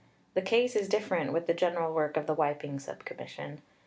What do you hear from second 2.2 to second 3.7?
the Wiping Sub Commission.